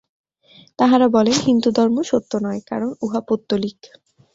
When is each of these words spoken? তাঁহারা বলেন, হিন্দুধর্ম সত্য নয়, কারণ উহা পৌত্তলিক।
তাঁহারা 0.79 1.07
বলেন, 1.07 1.37
হিন্দুধর্ম 1.41 1.97
সত্য 2.03 2.31
নয়, 2.45 2.61
কারণ 2.69 2.89
উহা 3.01 3.21
পৌত্তলিক। 3.27 3.79